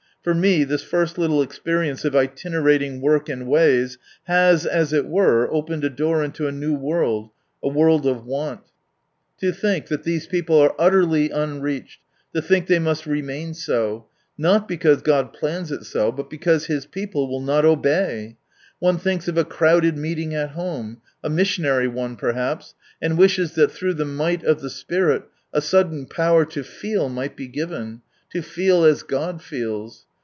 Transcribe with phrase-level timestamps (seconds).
[0.23, 5.51] For me, this first liitie enperience of itinerating work and ways, has, as it were,
[5.51, 7.31] opened a door into a new world,
[7.63, 8.61] a \Vorld of Want.
[9.39, 10.05] To think that ■^^Zr^ Mission Tour No.
[10.05, 12.01] i 27 these people are utterly unreached,
[12.35, 14.05] to think they must remain so—
[14.37, 18.37] not because God plans it so, but because His people will not obey.
[18.77, 23.95] One thinks of a crowded meeting at_home— a missionary one perhaps— and wishes that through
[23.95, 28.83] the might of the Spirit a sudden power to feel might be given— to feel
[28.83, 30.05] as God feels.